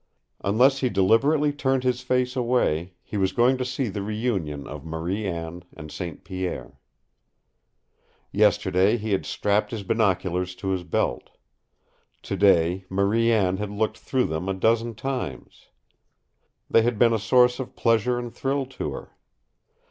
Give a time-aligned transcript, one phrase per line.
[0.43, 4.83] Unless he deliberately turned his face away, he was going to see the reunion of
[4.83, 6.23] Marie Anne and St.
[6.23, 6.79] Pierre.
[8.31, 11.29] Yesterday he had strapped his binoculars to his belt.
[12.23, 15.67] Today Marie Anne had looked through them a dozen times.
[16.67, 19.11] They had been a source of pleasure and thrill to her.